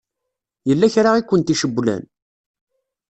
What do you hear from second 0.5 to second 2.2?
Yella kra i kent-icewwlen?